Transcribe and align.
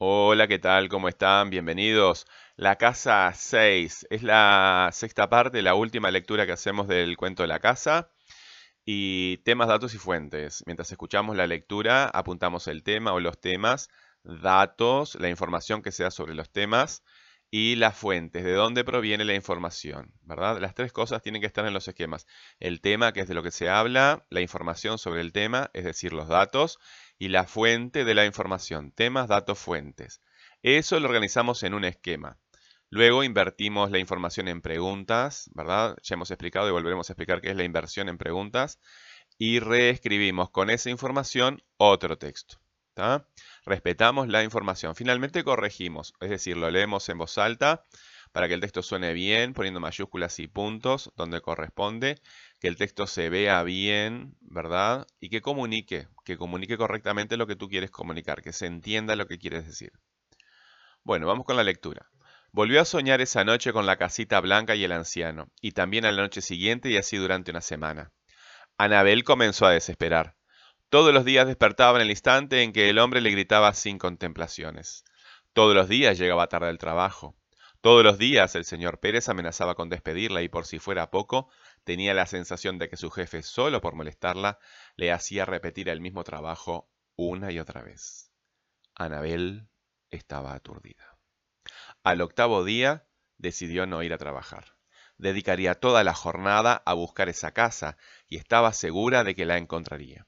Hola, 0.00 0.46
¿qué 0.46 0.58
tal? 0.60 0.88
¿Cómo 0.88 1.08
están? 1.08 1.50
Bienvenidos. 1.50 2.26
La 2.56 2.76
casa 2.76 3.32
6 3.34 4.06
es 4.10 4.22
la 4.22 4.90
sexta 4.92 5.28
parte, 5.28 5.60
la 5.60 5.74
última 5.74 6.10
lectura 6.12 6.46
que 6.46 6.52
hacemos 6.52 6.86
del 6.86 7.16
cuento 7.16 7.42
de 7.42 7.48
la 7.48 7.58
casa. 7.58 8.10
Y 8.84 9.38
temas, 9.38 9.68
datos 9.68 9.94
y 9.94 9.98
fuentes. 9.98 10.62
Mientras 10.66 10.92
escuchamos 10.92 11.36
la 11.36 11.46
lectura, 11.48 12.06
apuntamos 12.06 12.68
el 12.68 12.84
tema 12.84 13.12
o 13.12 13.20
los 13.20 13.40
temas, 13.40 13.88
datos, 14.22 15.16
la 15.16 15.30
información 15.30 15.82
que 15.82 15.92
se 15.92 16.04
da 16.04 16.10
sobre 16.12 16.34
los 16.34 16.50
temas 16.50 17.02
y 17.50 17.76
las 17.76 17.96
fuentes, 17.96 18.44
de 18.44 18.52
dónde 18.52 18.84
proviene 18.84 19.24
la 19.24 19.34
información, 19.34 20.12
¿verdad? 20.22 20.58
Las 20.60 20.74
tres 20.74 20.92
cosas 20.92 21.22
tienen 21.22 21.40
que 21.40 21.46
estar 21.46 21.66
en 21.66 21.72
los 21.72 21.88
esquemas. 21.88 22.26
El 22.60 22.80
tema, 22.80 23.12
que 23.12 23.20
es 23.20 23.28
de 23.28 23.34
lo 23.34 23.42
que 23.42 23.50
se 23.50 23.70
habla, 23.70 24.26
la 24.28 24.40
información 24.40 24.98
sobre 24.98 25.22
el 25.22 25.32
tema, 25.32 25.70
es 25.72 25.84
decir, 25.84 26.12
los 26.12 26.28
datos, 26.28 26.78
y 27.18 27.28
la 27.28 27.44
fuente 27.44 28.04
de 28.04 28.14
la 28.14 28.26
información, 28.26 28.92
temas, 28.92 29.28
datos, 29.28 29.58
fuentes. 29.58 30.20
Eso 30.62 31.00
lo 31.00 31.08
organizamos 31.08 31.62
en 31.62 31.74
un 31.74 31.84
esquema. 31.84 32.38
Luego 32.90 33.22
invertimos 33.22 33.90
la 33.90 33.98
información 33.98 34.48
en 34.48 34.62
preguntas, 34.62 35.50
¿verdad? 35.54 35.96
Ya 36.02 36.14
hemos 36.14 36.30
explicado 36.30 36.68
y 36.68 36.72
volveremos 36.72 37.08
a 37.08 37.12
explicar 37.12 37.40
qué 37.40 37.50
es 37.50 37.56
la 37.56 37.64
inversión 37.64 38.08
en 38.08 38.18
preguntas. 38.18 38.78
Y 39.36 39.60
reescribimos 39.60 40.50
con 40.50 40.70
esa 40.70 40.90
información 40.90 41.62
otro 41.76 42.18
texto. 42.18 42.60
Respetamos 43.64 44.28
la 44.28 44.42
información. 44.42 44.94
Finalmente 44.94 45.44
corregimos, 45.44 46.14
es 46.20 46.30
decir, 46.30 46.56
lo 46.56 46.70
leemos 46.70 47.08
en 47.08 47.18
voz 47.18 47.38
alta 47.38 47.84
para 48.32 48.48
que 48.48 48.54
el 48.54 48.60
texto 48.60 48.82
suene 48.82 49.12
bien, 49.12 49.54
poniendo 49.54 49.80
mayúsculas 49.80 50.38
y 50.38 50.48
puntos 50.48 51.12
donde 51.16 51.40
corresponde, 51.40 52.20
que 52.60 52.68
el 52.68 52.76
texto 52.76 53.06
se 53.06 53.30
vea 53.30 53.62
bien, 53.62 54.36
¿verdad? 54.40 55.06
Y 55.20 55.30
que 55.30 55.40
comunique, 55.40 56.08
que 56.24 56.36
comunique 56.36 56.76
correctamente 56.76 57.36
lo 57.36 57.46
que 57.46 57.56
tú 57.56 57.68
quieres 57.68 57.90
comunicar, 57.90 58.42
que 58.42 58.52
se 58.52 58.66
entienda 58.66 59.16
lo 59.16 59.26
que 59.26 59.38
quieres 59.38 59.66
decir. 59.66 59.92
Bueno, 61.04 61.26
vamos 61.26 61.46
con 61.46 61.56
la 61.56 61.64
lectura. 61.64 62.10
Volvió 62.52 62.80
a 62.80 62.84
soñar 62.84 63.20
esa 63.20 63.44
noche 63.44 63.72
con 63.72 63.86
la 63.86 63.96
casita 63.96 64.40
blanca 64.40 64.74
y 64.74 64.84
el 64.84 64.92
anciano, 64.92 65.50
y 65.60 65.72
también 65.72 66.04
a 66.04 66.12
la 66.12 66.22
noche 66.22 66.40
siguiente 66.40 66.90
y 66.90 66.96
así 66.96 67.16
durante 67.16 67.50
una 67.50 67.60
semana. 67.60 68.12
Anabel 68.76 69.24
comenzó 69.24 69.66
a 69.66 69.72
desesperar. 69.72 70.37
Todos 70.90 71.12
los 71.12 71.26
días 71.26 71.46
despertaba 71.46 71.98
en 71.98 72.02
el 72.02 72.10
instante 72.10 72.62
en 72.62 72.72
que 72.72 72.88
el 72.88 72.98
hombre 72.98 73.20
le 73.20 73.28
gritaba 73.28 73.74
sin 73.74 73.98
contemplaciones. 73.98 75.04
Todos 75.52 75.74
los 75.74 75.86
días 75.86 76.16
llegaba 76.16 76.48
tarde 76.48 76.68
al 76.68 76.78
trabajo. 76.78 77.36
Todos 77.82 78.02
los 78.02 78.16
días 78.16 78.54
el 78.54 78.64
señor 78.64 78.98
Pérez 78.98 79.28
amenazaba 79.28 79.74
con 79.74 79.90
despedirla 79.90 80.40
y 80.40 80.48
por 80.48 80.64
si 80.64 80.78
fuera 80.78 81.10
poco, 81.10 81.50
tenía 81.84 82.14
la 82.14 82.24
sensación 82.24 82.78
de 82.78 82.88
que 82.88 82.96
su 82.96 83.10
jefe, 83.10 83.42
solo 83.42 83.82
por 83.82 83.96
molestarla, 83.96 84.60
le 84.96 85.12
hacía 85.12 85.44
repetir 85.44 85.90
el 85.90 86.00
mismo 86.00 86.24
trabajo 86.24 86.90
una 87.16 87.52
y 87.52 87.58
otra 87.58 87.82
vez. 87.82 88.32
Anabel 88.94 89.68
estaba 90.08 90.54
aturdida. 90.54 91.18
Al 92.02 92.22
octavo 92.22 92.64
día 92.64 93.06
decidió 93.36 93.86
no 93.86 94.02
ir 94.02 94.14
a 94.14 94.18
trabajar. 94.18 94.76
Dedicaría 95.18 95.74
toda 95.74 96.02
la 96.02 96.14
jornada 96.14 96.82
a 96.86 96.94
buscar 96.94 97.28
esa 97.28 97.52
casa 97.52 97.98
y 98.26 98.38
estaba 98.38 98.72
segura 98.72 99.22
de 99.22 99.34
que 99.34 99.44
la 99.44 99.58
encontraría. 99.58 100.26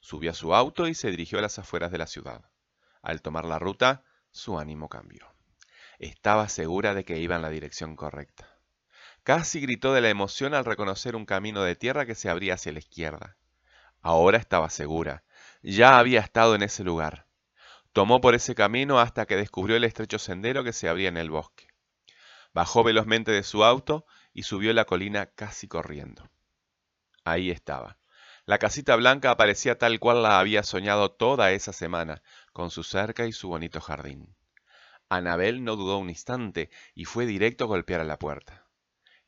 Subió 0.00 0.30
a 0.30 0.34
su 0.34 0.54
auto 0.54 0.88
y 0.88 0.94
se 0.94 1.10
dirigió 1.10 1.38
a 1.38 1.42
las 1.42 1.58
afueras 1.58 1.90
de 1.92 1.98
la 1.98 2.06
ciudad. 2.06 2.50
Al 3.02 3.22
tomar 3.22 3.44
la 3.44 3.58
ruta, 3.58 4.04
su 4.30 4.58
ánimo 4.58 4.88
cambió. 4.88 5.26
Estaba 5.98 6.48
segura 6.48 6.94
de 6.94 7.04
que 7.04 7.18
iba 7.18 7.36
en 7.36 7.42
la 7.42 7.50
dirección 7.50 7.96
correcta. 7.96 8.48
Casi 9.22 9.60
gritó 9.60 9.92
de 9.92 10.00
la 10.00 10.08
emoción 10.08 10.54
al 10.54 10.64
reconocer 10.64 11.14
un 11.14 11.26
camino 11.26 11.62
de 11.62 11.76
tierra 11.76 12.06
que 12.06 12.14
se 12.14 12.30
abría 12.30 12.54
hacia 12.54 12.72
la 12.72 12.78
izquierda. 12.78 13.36
Ahora 14.00 14.38
estaba 14.38 14.70
segura. 14.70 15.24
Ya 15.62 15.98
había 15.98 16.20
estado 16.20 16.54
en 16.54 16.62
ese 16.62 16.84
lugar. 16.84 17.26
Tomó 17.92 18.20
por 18.20 18.34
ese 18.34 18.54
camino 18.54 18.98
hasta 18.98 19.26
que 19.26 19.36
descubrió 19.36 19.76
el 19.76 19.84
estrecho 19.84 20.18
sendero 20.18 20.64
que 20.64 20.72
se 20.72 20.88
abría 20.88 21.08
en 21.08 21.18
el 21.18 21.30
bosque. 21.30 21.68
Bajó 22.54 22.82
velozmente 22.82 23.30
de 23.30 23.42
su 23.42 23.62
auto 23.62 24.06
y 24.32 24.44
subió 24.44 24.72
la 24.72 24.84
colina 24.84 25.26
casi 25.26 25.68
corriendo. 25.68 26.30
Ahí 27.24 27.50
estaba, 27.50 27.98
la 28.50 28.58
casita 28.58 28.96
blanca 28.96 29.30
aparecía 29.30 29.78
tal 29.78 30.00
cual 30.00 30.24
la 30.24 30.40
había 30.40 30.64
soñado 30.64 31.12
toda 31.12 31.52
esa 31.52 31.72
semana, 31.72 32.20
con 32.52 32.72
su 32.72 32.82
cerca 32.82 33.26
y 33.26 33.32
su 33.32 33.46
bonito 33.46 33.80
jardín. 33.80 34.34
Anabel 35.08 35.62
no 35.62 35.76
dudó 35.76 35.98
un 35.98 36.08
instante 36.10 36.68
y 36.92 37.04
fue 37.04 37.26
directo 37.26 37.62
a 37.62 37.66
golpear 37.68 38.00
a 38.00 38.04
la 38.04 38.18
puerta. 38.18 38.66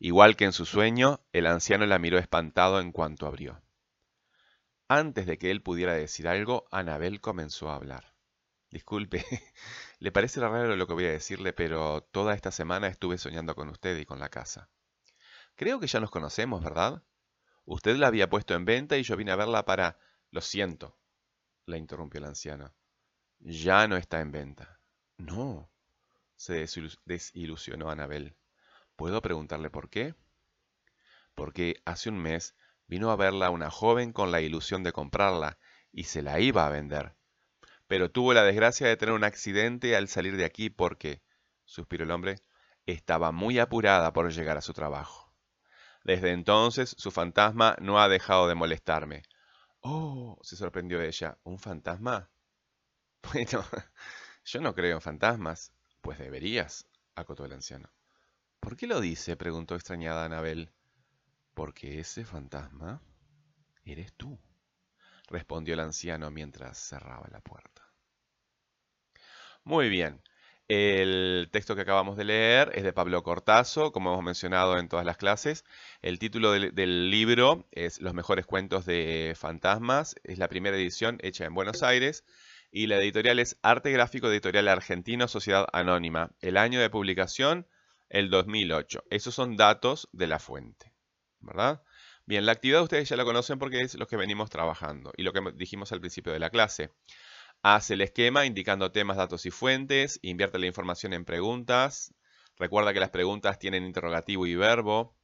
Igual 0.01 0.35
que 0.35 0.45
en 0.45 0.53
su 0.53 0.67
sueño, 0.67 1.21
el 1.31 1.47
anciano 1.47 1.87
la 1.87 2.01
miró 2.01 2.19
espantado 2.19 2.81
en 2.81 2.91
cuanto 2.91 3.29
abrió. 3.29 3.63
Antes 4.89 5.27
de 5.27 5.39
que 5.39 5.53
él 5.53 5.63
pudiera 5.63 5.95
decir 5.95 6.27
algo, 6.27 6.67
Anabel 6.73 7.21
comenzó 7.21 7.71
a 7.71 7.77
hablar. 7.77 8.17
Disculpe, 8.71 9.25
le 10.01 10.11
parece 10.11 10.41
raro 10.41 10.75
lo 10.75 10.89
que 10.89 10.95
voy 10.95 11.05
a 11.05 11.13
decirle, 11.13 11.53
pero 11.53 12.03
toda 12.11 12.35
esta 12.35 12.51
semana 12.51 12.89
estuve 12.89 13.19
soñando 13.19 13.55
con 13.55 13.69
usted 13.69 13.97
y 13.99 14.05
con 14.05 14.19
la 14.19 14.31
casa. 14.31 14.69
Creo 15.55 15.79
que 15.79 15.87
ya 15.87 16.01
nos 16.01 16.11
conocemos, 16.11 16.65
¿verdad? 16.65 17.05
Usted 17.65 17.97
la 17.97 18.09
había 18.09 18.29
puesto 18.29 18.55
en 18.55 18.65
venta 18.65 18.97
y 18.97 19.03
yo 19.03 19.17
vine 19.17 19.33
a 19.33 19.37
verla 19.37 19.65
para... 19.65 19.99
Lo 20.31 20.41
siento, 20.41 20.99
la 21.67 21.77
interrumpió 21.77 22.19
el 22.19 22.25
anciano. 22.25 22.75
Ya 23.39 23.87
no 23.87 23.97
está 23.97 24.21
en 24.21 24.33
venta. 24.33 24.81
No, 25.19 25.71
se 26.37 26.67
desilusionó 27.05 27.91
Anabel. 27.91 28.37
¿Puedo 28.97 29.21
preguntarle 29.23 29.71
por 29.71 29.91
qué? 29.91 30.15
Porque 31.35 31.83
hace 31.85 32.09
un 32.09 32.19
mes 32.19 32.57
vino 32.87 33.11
a 33.11 33.17
verla 33.17 33.51
una 33.51 33.71
joven 33.71 34.13
con 34.13 34.33
la 34.33 34.41
ilusión 34.41 34.83
de 34.83 34.93
comprarla 34.93 35.59
y 35.93 36.05
se 36.05 36.23
la 36.23 36.41
iba 36.41 36.67
a 36.67 36.71
vender. 36.71 37.15
Pero 37.87 38.11
tuvo 38.11 38.33
la 38.33 38.43
desgracia 38.43 38.87
de 38.87 38.97
tener 38.97 39.15
un 39.15 39.25
accidente 39.25 39.97
al 39.97 40.09
salir 40.09 40.37
de 40.37 40.45
aquí 40.45 40.71
porque, 40.71 41.23
suspiró 41.65 42.05
el 42.05 42.11
hombre, 42.11 42.41
estaba 42.87 43.33
muy 43.33 43.59
apurada 43.59 44.13
por 44.13 44.33
llegar 44.33 44.57
a 44.57 44.63
su 44.63 44.73
trabajo. 44.73 45.32
Desde 46.05 46.33
entonces 46.33 46.95
su 46.99 47.11
fantasma 47.11 47.77
no 47.81 48.01
ha 48.01 48.09
dejado 48.09 48.49
de 48.49 48.55
molestarme. 48.55 49.23
Oh, 49.81 50.39
se 50.43 50.57
sorprendió 50.57 51.01
ella. 51.01 51.39
¿Un 51.45 51.59
fantasma? 51.59 52.29
Bueno, 53.33 53.65
yo 54.45 54.61
no 54.61 54.75
creo 54.75 54.97
en 54.97 55.01
fantasmas. 55.01 55.73
Pues 56.01 56.19
deberías, 56.19 56.89
acotó 57.15 57.45
el 57.45 57.53
anciano. 57.53 57.89
¿Por 58.59 58.77
qué 58.77 58.89
lo 58.89 59.01
dice? 59.01 59.37
preguntó 59.37 59.77
extrañada 59.77 60.25
Anabel. 60.25 60.73
Porque 61.55 62.01
ese 62.01 62.25
fantasma 62.25 63.01
eres 63.85 64.13
tú, 64.15 64.41
respondió 65.29 65.75
el 65.75 65.81
anciano 65.81 66.31
mientras 66.31 66.79
cerraba 66.79 67.29
la 67.31 67.41
puerta. 67.41 67.83
Muy 69.65 69.89
bien. 69.89 70.21
El 70.75 71.51
texto 71.53 71.77
que 71.77 71.83
acabamos 71.83 72.17
de 72.17 72.25
leer 72.25 72.73
es 72.75 72.83
de 72.83 72.95
Pablo 72.95 73.23
Cortazo, 73.23 73.93
como 73.93 74.11
hemos 74.11 74.25
mencionado 74.25 74.79
en 74.79 74.89
todas 74.89 75.05
las 75.05 75.19
clases. 75.19 75.67
El 76.01 76.19
título 76.19 76.51
del, 76.51 77.11
libro 77.11 77.69
es 77.73 78.01
Los 78.01 78.15
mejores 78.15 78.47
cuentos 78.47 78.87
de 78.87 79.35
fantasmas. 79.37 80.15
Es 80.25 80.39
la 80.39 80.49
primera 80.49 80.75
edición 80.75 81.19
hecha 81.21 81.45
en 81.45 81.53
Buenos 81.53 81.83
Aires. 81.83 82.25
Y 82.71 82.87
la 82.87 82.97
editorial 82.97 83.39
es 83.39 83.59
Arte 83.61 83.91
Gráfico 83.91 84.29
Editorial 84.29 84.67
Argentino 84.67 85.29
Sociedad 85.29 85.67
Anónima. 85.75 86.31
El 86.41 86.57
año 86.57 86.81
de 86.81 86.89
publicación, 86.89 87.67
el 88.09 88.31
2008. 88.31 89.05
Esos 89.11 89.35
son 89.35 89.59
datos 89.59 90.09
de 90.13 90.27
la 90.27 90.39
fuente. 90.39 90.95
¿Verdad? 91.41 91.83
Bien, 92.25 92.47
la 92.47 92.53
actividad 92.53 92.81
ustedes 92.81 93.11
ya 93.11 93.17
la 93.17 93.25
conocen 93.25 93.59
porque 93.59 93.83
es 93.83 93.97
lo 93.97 94.07
que 94.07 94.17
venimos 94.17 94.49
trabajando 94.49 95.13
y 95.19 95.23
lo 95.23 95.35
que 95.35 95.43
dijimos 95.55 95.93
al 95.93 96.01
principio 96.01 96.33
de 96.33 96.39
la 96.39 96.49
clase. 96.49 96.93
Hace 97.63 97.95
el 97.95 98.01
esquema 98.01 98.45
indicando 98.45 98.91
temas, 98.91 99.17
datos 99.17 99.47
y 99.47 99.53
fuentes. 99.53 100.19
Invierte 100.23 100.59
la 100.59 100.67
información 100.67 101.13
en 101.13 101.25
preguntas. 101.25 102.13
Recuerda 102.57 102.93
que 102.93 102.99
las 102.99 103.11
preguntas 103.11 103.61
tienen 103.61 103.85
interrogativo 103.85 104.47
y 104.49 104.57
verbo. 104.57 105.17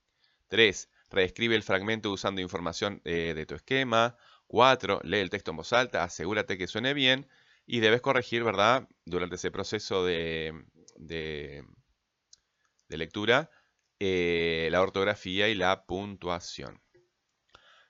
3. 0.47 0.88
Reescribe 1.10 1.56
el 1.56 1.65
fragmento 1.65 2.12
usando 2.12 2.41
información 2.41 3.03
eh, 3.04 3.34
de 3.34 3.44
tu 3.44 3.56
esquema. 3.56 4.16
4. 4.47 5.00
Lee 5.03 5.19
el 5.19 5.31
texto 5.31 5.50
en 5.50 5.56
voz 5.56 5.72
alta. 5.72 6.04
Asegúrate 6.04 6.56
que 6.56 6.69
suene 6.69 6.94
bien. 6.94 7.26
Y 7.66 7.81
debes 7.81 8.00
corregir, 8.00 8.44
¿verdad? 8.44 8.88
Durante 9.05 9.34
ese 9.34 9.50
proceso 9.50 10.05
de, 10.05 10.64
de, 10.96 11.64
lectura, 12.88 13.50
eh, 13.99 14.69
la 14.70 14.81
ortografía 14.81 15.49
y 15.49 15.56
la 15.56 15.87
puntuación. 15.87 16.81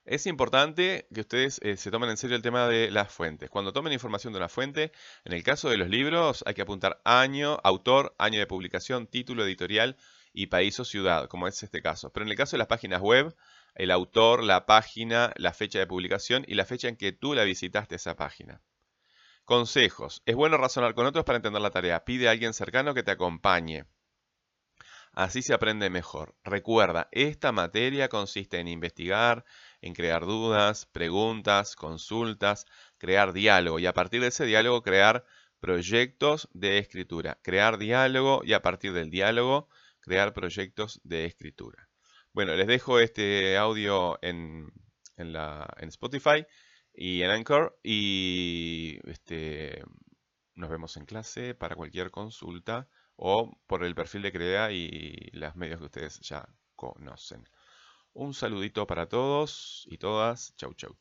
Es 0.09 0.25
importante 0.25 1.07
que 1.13 1.21
ustedes 1.21 1.59
eh, 1.61 1.77
se 1.77 1.91
tomen 1.91 2.09
en 2.09 2.17
serio 2.17 2.35
el 2.35 2.41
tema 2.41 2.67
de 2.67 2.89
las 2.89 3.13
fuentes. 3.13 3.47
Cuando 3.51 3.73
tomen 3.73 3.93
información 3.93 4.33
de 4.33 4.37
una 4.37 4.49
fuente, 4.49 4.91
en 5.23 5.33
el 5.33 5.43
caso 5.43 5.69
de 5.69 5.77
los 5.77 5.87
libros 5.87 6.43
hay 6.47 6.55
que 6.55 6.63
apuntar 6.63 6.99
año, 7.05 7.59
autor, 7.63 8.15
año 8.17 8.39
de 8.39 8.47
publicación, 8.47 9.05
título 9.05 9.45
editorial 9.45 9.97
y 10.33 10.47
país 10.47 10.79
o 10.79 10.83
ciudad, 10.83 11.27
como 11.27 11.47
es 11.47 11.61
este 11.61 11.83
caso. 11.83 12.11
Pero 12.11 12.25
en 12.25 12.31
el 12.31 12.37
caso 12.37 12.55
de 12.55 12.57
las 12.57 12.67
páginas 12.67 13.01
web, 13.01 13.35
el 13.75 13.91
autor, 13.91 14.43
la 14.43 14.65
página, 14.65 15.31
la 15.35 15.53
fecha 15.53 15.77
de 15.77 15.85
publicación 15.85 16.43
y 16.47 16.55
la 16.55 16.65
fecha 16.65 16.87
en 16.87 16.97
que 16.97 17.11
tú 17.11 17.35
la 17.35 17.43
visitaste 17.43 17.93
esa 17.93 18.15
página. 18.15 18.63
Consejos. 19.45 20.23
Es 20.25 20.35
bueno 20.35 20.57
razonar 20.57 20.95
con 20.95 21.05
otros 21.05 21.23
para 21.23 21.35
entender 21.35 21.61
la 21.61 21.69
tarea. 21.69 22.03
Pide 22.03 22.29
a 22.29 22.31
alguien 22.31 22.55
cercano 22.55 22.95
que 22.95 23.03
te 23.03 23.11
acompañe. 23.11 23.85
Así 25.13 25.41
se 25.41 25.53
aprende 25.53 25.89
mejor. 25.89 26.35
Recuerda, 26.43 27.09
esta 27.11 27.51
materia 27.51 28.09
consiste 28.09 28.59
en 28.59 28.67
investigar, 28.67 29.43
en 29.81 29.93
crear 29.93 30.25
dudas, 30.25 30.85
preguntas, 30.85 31.75
consultas, 31.75 32.65
crear 32.97 33.33
diálogo 33.33 33.79
y 33.79 33.85
a 33.85 33.93
partir 33.93 34.21
de 34.21 34.27
ese 34.27 34.45
diálogo 34.45 34.81
crear 34.81 35.25
proyectos 35.59 36.49
de 36.53 36.77
escritura. 36.77 37.39
Crear 37.41 37.77
diálogo 37.77 38.41
y 38.43 38.53
a 38.53 38.61
partir 38.61 38.93
del 38.93 39.09
diálogo 39.09 39.69
crear 40.01 40.33
proyectos 40.33 41.01
de 41.03 41.25
escritura. 41.25 41.89
Bueno, 42.33 42.55
les 42.55 42.67
dejo 42.67 42.99
este 42.99 43.57
audio 43.57 44.17
en, 44.21 44.71
en 45.17 45.89
Spotify 45.89 46.45
y 46.93 47.21
en 47.21 47.31
Anchor 47.31 47.79
y 47.83 48.99
este, 49.09 49.83
nos 50.55 50.69
vemos 50.69 50.97
en 50.97 51.05
clase 51.05 51.55
para 51.55 51.75
cualquier 51.75 52.11
consulta 52.11 52.87
o 53.15 53.57
por 53.67 53.83
el 53.83 53.95
perfil 53.95 54.21
de 54.21 54.31
Crea 54.31 54.71
y 54.71 55.29
los 55.33 55.55
medios 55.55 55.79
que 55.79 55.85
ustedes 55.85 56.19
ya 56.21 56.47
conocen. 56.75 57.47
Un 58.13 58.35
saludito 58.35 58.85
para 58.85 59.07
todos 59.09 59.85
y 59.89 59.97
todas. 59.97 60.53
Chau, 60.57 60.73
chau, 60.75 60.93
chau. 60.93 60.97